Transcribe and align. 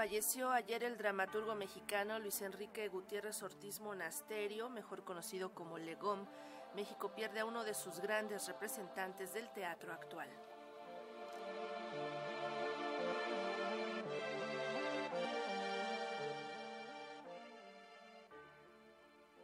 falleció 0.00 0.50
ayer 0.50 0.82
el 0.82 0.96
dramaturgo 0.96 1.54
mexicano 1.54 2.18
Luis 2.18 2.40
Enrique 2.40 2.88
Gutiérrez 2.88 3.42
Ortiz 3.42 3.80
Monasterio, 3.80 4.70
mejor 4.70 5.04
conocido 5.04 5.52
como 5.52 5.76
Legón. 5.76 6.26
México 6.74 7.12
pierde 7.14 7.40
a 7.40 7.44
uno 7.44 7.64
de 7.64 7.74
sus 7.74 8.00
grandes 8.00 8.48
representantes 8.48 9.34
del 9.34 9.52
teatro 9.52 9.92
actual. 9.92 10.30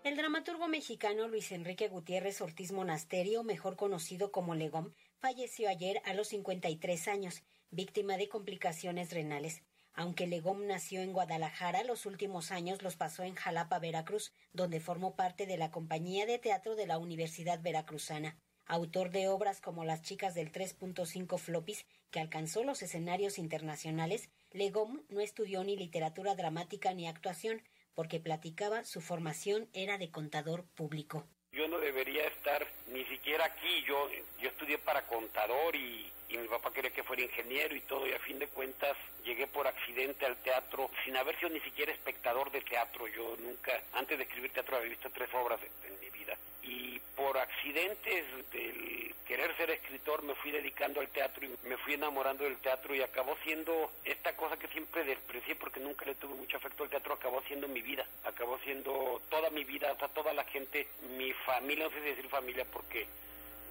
El 0.04 0.16
dramaturgo 0.16 0.68
mexicano 0.68 1.28
Luis 1.28 1.52
Enrique 1.52 1.88
Gutiérrez 1.88 2.40
Ortiz 2.40 2.72
Monasterio, 2.72 3.42
mejor 3.42 3.76
conocido 3.76 4.32
como 4.32 4.54
Legón, 4.54 4.94
falleció 5.18 5.68
ayer 5.68 6.00
a 6.06 6.14
los 6.14 6.28
53 6.28 7.08
años, 7.08 7.42
víctima 7.70 8.16
de 8.16 8.30
complicaciones 8.30 9.12
renales. 9.12 9.62
Aunque 9.98 10.26
Legón 10.26 10.66
nació 10.66 11.00
en 11.00 11.14
Guadalajara, 11.14 11.82
los 11.82 12.04
últimos 12.04 12.52
años 12.52 12.82
los 12.82 12.96
pasó 12.96 13.22
en 13.22 13.34
Jalapa, 13.34 13.78
Veracruz, 13.78 14.30
donde 14.52 14.78
formó 14.78 15.16
parte 15.16 15.46
de 15.46 15.56
la 15.56 15.70
compañía 15.70 16.26
de 16.26 16.38
teatro 16.38 16.76
de 16.76 16.86
la 16.86 16.98
Universidad 16.98 17.62
Veracruzana. 17.62 18.36
Autor 18.66 19.10
de 19.10 19.28
obras 19.28 19.62
como 19.62 19.86
Las 19.86 20.02
chicas 20.02 20.34
del 20.34 20.52
3.5 20.52 21.38
Flopis, 21.38 21.86
que 22.10 22.20
alcanzó 22.20 22.62
los 22.62 22.82
escenarios 22.82 23.38
internacionales, 23.38 24.28
Legón 24.52 25.06
no 25.08 25.20
estudió 25.20 25.64
ni 25.64 25.78
literatura 25.78 26.34
dramática 26.34 26.92
ni 26.92 27.08
actuación, 27.08 27.62
porque 27.94 28.20
platicaba 28.20 28.84
su 28.84 29.00
formación 29.00 29.70
era 29.72 29.96
de 29.96 30.10
contador 30.10 30.66
público. 30.74 31.26
Yo 31.56 31.66
no 31.68 31.78
debería 31.78 32.26
estar 32.26 32.66
ni 32.88 33.02
siquiera 33.06 33.46
aquí, 33.46 33.82
yo, 33.84 34.10
yo 34.38 34.50
estudié 34.50 34.76
para 34.76 35.06
contador 35.06 35.74
y, 35.74 36.12
y 36.28 36.36
mi 36.36 36.46
papá 36.48 36.70
quería 36.70 36.90
que 36.90 37.02
fuera 37.02 37.22
ingeniero 37.22 37.74
y 37.74 37.80
todo 37.80 38.06
y 38.06 38.12
a 38.12 38.18
fin 38.18 38.38
de 38.38 38.46
cuentas 38.48 38.94
llegué 39.24 39.46
por 39.46 39.66
accidente 39.66 40.26
al 40.26 40.36
teatro 40.42 40.90
sin 41.04 41.16
haber 41.16 41.34
sido 41.38 41.48
ni 41.48 41.60
siquiera 41.60 41.92
espectador 41.92 42.50
de 42.50 42.60
teatro, 42.60 43.08
yo 43.08 43.36
nunca, 43.38 43.72
antes 43.94 44.18
de 44.18 44.24
escribir 44.24 44.52
teatro 44.52 44.76
había 44.76 44.90
visto 44.90 45.08
tres 45.08 45.30
obras 45.32 45.58
en 45.86 45.98
mi 45.98 46.10
vida 46.10 46.36
y 46.66 47.00
por 47.14 47.38
accidentes 47.38 48.24
del 48.52 49.14
querer 49.26 49.56
ser 49.56 49.70
escritor 49.70 50.22
me 50.22 50.34
fui 50.34 50.50
dedicando 50.50 51.00
al 51.00 51.08
teatro 51.08 51.44
y 51.44 51.68
me 51.68 51.76
fui 51.78 51.94
enamorando 51.94 52.44
del 52.44 52.58
teatro 52.58 52.94
y 52.94 53.02
acabó 53.02 53.36
siendo 53.42 53.90
esta 54.04 54.36
cosa 54.36 54.56
que 54.56 54.68
siempre 54.68 55.04
desprecié 55.04 55.56
porque 55.56 55.80
nunca 55.80 56.04
le 56.04 56.14
tuve 56.14 56.34
mucho 56.34 56.56
afecto 56.56 56.84
al 56.84 56.90
teatro, 56.90 57.14
acabó 57.14 57.42
siendo 57.42 57.68
mi 57.68 57.82
vida, 57.82 58.06
acabó 58.24 58.58
siendo 58.58 59.20
toda 59.28 59.50
mi 59.50 59.64
vida, 59.64 59.90
hasta 59.90 60.08
toda 60.08 60.32
la 60.32 60.44
gente, 60.44 60.86
mi 61.16 61.32
familia, 61.32 61.84
no 61.84 61.90
sé 61.90 62.00
si 62.00 62.08
decir 62.08 62.28
familia 62.28 62.64
porque 62.72 63.02
es 63.02 63.08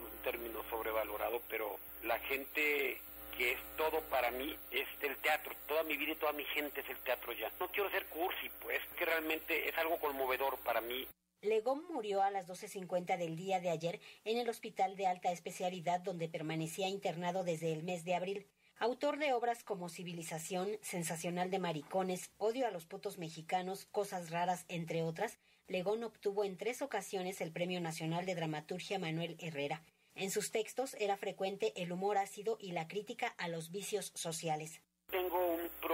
un 0.02 0.24
término 0.24 0.64
sobrevalorado, 0.70 1.42
pero 1.50 1.78
la 2.04 2.20
gente 2.20 3.02
que 3.38 3.52
es 3.52 3.60
todo 3.78 4.02
para 4.10 4.32
mí 4.32 4.56
es 4.72 4.88
el 5.02 5.18
teatro. 5.18 5.54
Toda 5.68 5.84
mi 5.84 5.98
vida 5.98 6.14
y 6.14 6.16
toda 6.16 6.32
mi 6.32 6.46
gente 6.46 6.82
es 6.82 6.90
el 6.90 6.98
teatro 7.00 7.34
ya. 7.34 7.52
No 7.60 7.68
quiero 7.68 7.90
ser 7.90 8.06
cursi, 8.06 8.50
pues, 8.62 8.82
que 8.98 9.06
realmente 9.06 9.68
es 9.68 9.78
algo 9.78 10.00
conmovedor 10.00 10.58
para 10.60 10.82
mí. 10.82 11.06
Legón 11.42 11.84
murió 11.92 12.22
a 12.22 12.32
las 12.32 12.48
12.50 12.48 13.18
del 13.18 13.36
día 13.36 13.60
de 13.60 13.70
ayer 13.70 14.00
en 14.24 14.38
el 14.38 14.50
hospital 14.50 14.96
de 14.96 15.08
alta 15.08 15.32
especialidad 15.32 16.02
donde 16.02 16.28
permanecía 16.28 16.88
internado 16.88 17.44
desde 17.44 17.72
el 17.72 17.84
mes 17.84 18.04
de 18.04 18.16
abril. 18.16 18.48
Autor 18.78 19.18
de 19.18 19.34
obras 19.34 19.64
como 19.64 19.90
Civilización, 19.90 20.78
Sensacional 20.82 21.50
de 21.50 21.60
Maricones, 21.60 22.32
Odio 22.38 22.68
a 22.68 22.72
los 22.72 22.86
putos 22.86 23.18
mexicanos, 23.18 23.86
Cosas 23.86 24.32
raras, 24.32 24.66
entre 24.68 25.04
otras, 25.04 25.38
Legón 25.68 26.04
obtuvo 26.04 26.44
en 26.44 26.58
tres 26.58 26.82
ocasiones 26.82 27.42
el 27.42 27.52
Premio 27.52 27.80
Nacional 27.80 28.26
de 28.26 28.36
Dramaturgia 28.36 29.00
Manuel 29.00 29.36
Herrera. 29.40 29.84
En 30.14 30.30
sus 30.30 30.52
textos 30.52 30.96
era 31.00 31.18
frecuente 31.18 31.74
el 31.76 31.92
humor 31.92 32.18
ácido 32.18 32.58
y 32.60 32.72
la 32.72 32.88
crítica 32.88 33.28
a 33.38 33.48
los 33.48 33.72
vicios 33.72 34.12
sociales. 34.14 34.82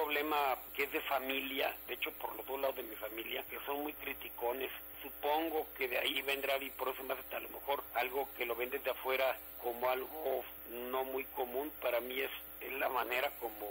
Problema 0.02 0.58
que 0.74 0.86
es 0.86 0.92
de 0.92 1.02
familia, 1.02 1.76
de 1.88 1.94
hecho 1.94 2.12
por 2.14 2.36
los 2.36 2.44
dos 2.48 2.60
lados 2.60 2.76
de 2.76 2.82
mi 2.82 2.96
familia, 2.96 3.46
que 3.48 3.60
son 3.68 3.84
muy 3.84 3.94
criticones. 3.94 4.72
Supongo 5.00 5.68
que 5.78 5.88
de 5.88 6.00
ahí 6.00 6.24
vendrá 6.24 6.58
y 6.58 6.72
por 6.72 6.90
eso 6.90 7.04
me 7.04 7.14
hace 7.14 7.36
a 7.36 7.40
lo 7.40 7.50
mejor 7.50 7.84
algo 7.94 8.28
que 8.36 8.48
lo 8.48 8.56
ven 8.56 8.72
desde 8.72 8.90
afuera 8.90 9.38
como 9.62 9.88
algo 9.92 10.44
no 10.90 11.04
muy 11.04 11.24
común. 11.26 11.72
Para 11.80 12.02
mí 12.02 12.20
es, 12.20 12.32
es 12.62 12.74
la 12.80 12.90
manera 12.90 13.30
como 13.40 13.68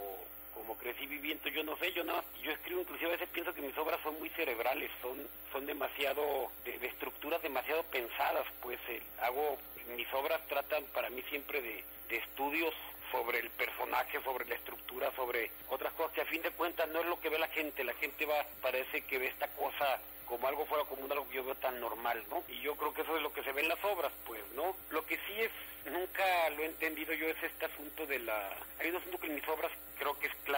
como 0.54 0.76
crecí 0.78 1.06
viviendo, 1.06 1.48
yo 1.48 1.64
no 1.64 1.76
sé, 1.78 1.92
yo 1.92 2.04
nada, 2.04 2.22
yo 2.42 2.52
escribo 2.52 2.82
inclusive 2.82 3.08
a 3.08 3.12
veces 3.12 3.28
pienso 3.30 3.52
que 3.52 3.62
mis 3.62 3.76
obras 3.78 4.00
son 4.02 4.16
muy 4.20 4.28
cerebrales, 4.30 4.90
son 5.02 5.26
son 5.50 5.66
demasiado 5.66 6.52
de, 6.64 6.78
de 6.78 6.86
estructuras 6.86 7.42
demasiado 7.42 7.82
pensadas, 7.84 8.46
pues 8.62 8.78
eh, 8.88 9.02
hago 9.20 9.58
mis 9.96 10.12
obras 10.14 10.46
tratan 10.46 10.84
para 10.94 11.10
mí 11.10 11.22
siempre 11.28 11.60
de, 11.60 11.82
de 12.08 12.16
estudios 12.18 12.74
sobre 13.10 13.40
el 13.40 13.50
personaje, 13.50 14.22
sobre 14.22 14.46
la 14.46 14.54
estructura, 14.54 15.10
sobre 15.16 15.50
otras 15.68 15.92
cosas 15.94 16.12
que 16.12 16.20
a 16.22 16.26
fin 16.26 16.42
de 16.42 16.50
cuentas 16.50 16.88
no 16.88 17.00
es 17.00 17.06
lo 17.06 17.20
que 17.20 17.28
ve 17.28 17.38
la 17.38 17.48
gente, 17.48 17.84
la 17.84 17.94
gente 17.94 18.26
va, 18.26 18.44
parece 18.62 19.02
que 19.02 19.18
ve 19.18 19.26
esta 19.26 19.48
cosa 19.48 20.00
como 20.26 20.46
algo 20.46 20.64
fuera 20.64 20.84
común, 20.84 21.10
algo 21.10 21.28
que 21.28 21.36
yo 21.36 21.44
veo 21.44 21.56
tan 21.56 21.80
normal, 21.80 22.22
¿no? 22.30 22.44
Y 22.48 22.60
yo 22.60 22.76
creo 22.76 22.94
que 22.94 23.02
eso 23.02 23.16
es 23.16 23.22
lo 23.22 23.32
que 23.32 23.42
se 23.42 23.50
ve 23.52 23.62
en 23.62 23.68
las 23.68 23.84
obras, 23.84 24.12
pues, 24.24 24.40
¿no? 24.54 24.76
Lo 24.90 25.04
que 25.04 25.16
sí 25.16 25.32
es, 25.40 25.50
nunca 25.90 26.50
lo 26.50 26.62
he 26.62 26.66
entendido 26.66 27.12
yo, 27.14 27.26
es 27.26 27.42
este 27.42 27.64
asunto 27.64 28.06
de 28.06 28.20
la... 28.20 28.56
Hay 28.78 28.90
un 28.90 28.96
asunto 28.96 29.18
que 29.18 29.26
en 29.26 29.34
mis 29.34 29.48
obras 29.48 29.72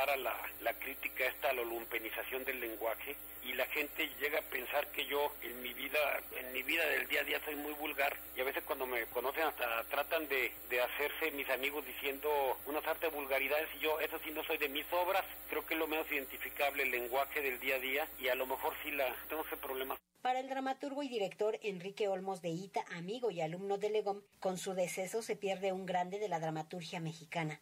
clara 0.03 0.17
la, 0.17 0.35
la 0.63 0.73
crítica 0.75 1.27
esta 1.27 1.51
a 1.51 1.53
la 1.53 1.63
lumpenización 1.63 2.45
del 2.45 2.61
lenguaje 2.61 3.17
y 3.45 3.53
la 3.53 3.67
gente 3.67 4.09
llega 4.21 4.39
a 4.39 4.43
pensar 4.43 4.87
que 4.89 5.07
yo 5.07 5.33
en 5.43 5.63
mi 5.63 5.73
vida, 5.75 5.99
en 6.39 6.53
mi 6.53 6.63
vida 6.63 6.85
del 6.87 7.07
día 7.07 7.21
a 7.21 7.25
día 7.25 7.41
soy 7.45 7.55
muy 7.57 7.73
vulgar 7.75 8.17
y 8.37 8.41
a 8.41 8.45
veces 8.45 8.65
cuando 8.65 8.87
me 8.87 9.05
conocen 9.07 9.45
hasta 9.45 9.85
tratan 9.85 10.29
de, 10.29 10.53
de 10.69 10.81
hacerse 10.81 11.31
mis 11.33 11.49
amigos 11.51 11.85
diciendo 11.87 12.29
unas 12.67 12.85
artes 12.87 13.13
vulgaridades 13.13 13.69
y 13.77 13.81
yo, 13.81 14.01
eso 14.01 14.19
sí 14.25 14.31
no 14.33 14.43
soy 14.45 14.59
de 14.59 14.69
mis 14.69 14.87
obras, 14.93 15.25
creo 15.49 15.65
que 15.67 15.75
es 15.75 15.81
lo 15.81 15.87
menos 15.87 16.11
identificable 16.11 16.83
el 16.83 16.91
lenguaje 16.91 17.41
del 17.41 17.61
día 17.61 17.77
a 17.77 17.81
día 17.81 18.09
y 18.19 18.29
a 18.29 18.35
lo 18.35 18.47
mejor 18.47 18.75
sí 18.83 18.91
la 18.91 19.15
tengo 19.29 19.45
ese 19.45 19.57
problema. 19.57 19.97
Para 20.21 20.41
el 20.41 20.49
dramaturgo 20.49 21.03
y 21.03 21.09
director 21.09 21.59
Enrique 21.63 22.09
Olmos 22.09 22.43
de 22.43 22.51
Ita, 22.51 22.85
amigo 22.93 23.31
y 23.31 23.41
alumno 23.41 23.79
de 23.79 23.91
Legón, 23.91 24.25
con 24.41 24.57
su 24.57 24.75
deceso 24.75 25.21
se 25.23 25.37
pierde 25.37 25.73
un 25.73 25.85
grande 25.87 26.19
de 26.19 26.29
la 26.29 26.39
dramaturgia 26.39 27.01
mexicana. 27.01 27.61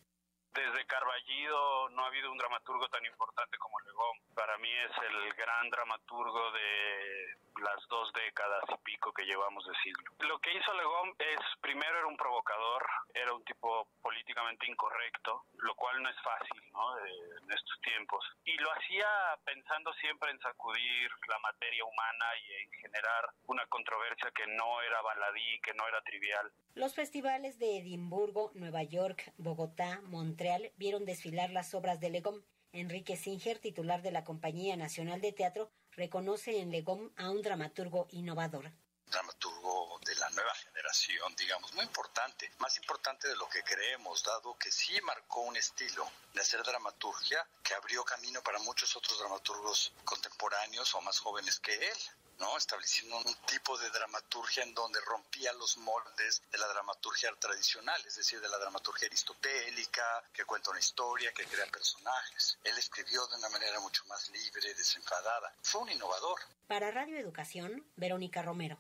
Desde 0.55 0.87
Carballido 0.87 1.89
no 1.91 2.03
ha 2.03 2.09
habido 2.09 2.33
un 2.33 2.39
dramaturgo 2.39 2.89
tan 2.89 3.05
importante 3.07 3.57
como 3.59 3.79
Legón. 3.81 4.19
Para 4.35 4.59
mí 4.59 4.71
es 4.71 4.91
el 5.03 5.33
gran 5.35 5.71
dramaturgo 5.71 6.51
de 6.53 7.37
las 7.63 7.87
dos 7.89 8.13
décadas 8.13 8.65
y 8.69 8.77
pico 8.83 9.13
que 9.13 9.25
llevamos 9.25 9.65
de 9.67 9.75
siglo. 9.83 10.13
Lo 10.21 10.39
que 10.41 10.53
hizo 10.53 10.75
Legón 10.75 11.15
es, 11.19 11.41
primero 11.61 11.99
era 11.99 12.07
un 12.07 12.17
provocador, 12.17 12.85
era 13.15 13.33
un 13.33 13.45
tipo 13.45 13.87
políticamente 14.21 14.67
incorrecto, 14.67 15.47
lo 15.63 15.75
cual 15.75 16.03
no 16.03 16.09
es 16.11 16.17
fácil 16.23 16.63
¿no? 16.73 16.95
De, 16.97 17.11
en 17.43 17.53
estos 17.53 17.81
tiempos. 17.83 18.25
Y 18.45 18.55
lo 18.59 18.71
hacía 18.73 19.07
pensando 19.45 19.93
siempre 19.95 20.31
en 20.31 20.39
sacudir 20.41 21.11
la 21.29 21.39
materia 21.39 21.85
humana 21.85 22.27
y 22.37 22.63
en 22.63 22.71
generar 22.83 23.31
una 23.47 23.67
controversia 23.67 24.31
que 24.35 24.47
no 24.47 24.83
era 24.83 25.01
baladí, 25.01 25.61
que 25.63 25.73
no 25.75 25.89
era 25.89 26.03
trivial. 26.03 26.53
Los 26.75 26.95
festivales 26.95 27.59
de 27.59 27.79
Edimburgo, 27.79 28.53
Nueva 28.55 28.83
York, 28.83 29.33
Bogotá, 29.39 30.01
Montreal 30.03 30.73
vieron 30.77 31.05
desfilar 31.05 31.51
las 31.51 31.75
obras 31.75 32.01
de 32.01 32.11
Legón. 32.11 32.45
Enrique 32.73 33.17
Singer, 33.17 33.59
titular 33.59 34.03
de 34.03 34.13
la 34.13 34.25
Compañía 34.25 34.77
Nacional 34.77 35.21
de 35.21 35.33
Teatro, 35.33 35.71
reconoce 35.93 36.61
en 36.61 36.71
Legón 36.71 37.13
a 37.17 37.31
un 37.31 37.43
dramaturgo 37.43 38.07
innovador. 38.11 38.71
Dramaturgo 39.07 39.99
de 40.07 40.15
la 40.15 40.31
nueva 40.31 40.55
generación, 40.91 41.37
digamos, 41.37 41.73
muy 41.75 41.85
importante, 41.85 42.51
más 42.59 42.77
importante 42.77 43.29
de 43.29 43.37
lo 43.37 43.49
que 43.49 43.63
creemos, 43.63 44.25
dado 44.25 44.57
que 44.59 44.73
sí 44.73 45.01
marcó 45.03 45.43
un 45.43 45.57
estilo 45.57 46.11
de 46.35 46.41
hacer 46.41 46.63
dramaturgia 46.65 47.47
que 47.63 47.75
abrió 47.75 48.05
camino 48.05 48.43
para 48.43 48.59
muchos 48.61 48.97
otros 48.97 49.19
dramaturgos 49.21 49.93
contemporáneos 50.05 50.95
o 50.95 51.01
más 51.01 51.19
jóvenes 51.21 51.61
que 51.61 51.75
él. 51.75 51.99
¿no? 52.39 52.57
estableciendo 52.57 53.19
un 53.19 53.35
tipo 53.45 53.77
de 53.77 53.91
dramaturgia 53.91 54.63
en 54.63 54.73
donde 54.73 54.99
rompía 55.03 55.53
los 55.53 55.77
moldes 55.77 56.41
de 56.51 56.57
la 56.57 56.69
dramaturgia 56.69 57.31
tradicional, 57.39 58.03
es 58.07 58.17
decir, 58.17 58.41
de 58.41 58.49
la 58.49 58.57
dramaturgia 58.57 59.09
aristotélica, 59.09 60.25
que 60.33 60.47
cuenta 60.47 60.71
una 60.71 60.81
historia, 60.81 61.35
que 61.35 61.45
crea 61.45 61.67
personajes. 61.67 62.59
Él 62.65 62.79
escribió 62.79 63.27
de 63.27 63.37
una 63.37 63.51
manera 63.51 63.79
mucho 63.81 64.07
más 64.07 64.31
libre, 64.31 64.73
desenfadada. 64.73 65.55
Fue 65.63 65.83
un 65.83 65.91
innovador. 65.91 66.41
Para 66.67 66.91
Radio 66.91 67.19
Educación, 67.19 67.85
Verónica 67.97 68.41
Romero. 68.41 68.79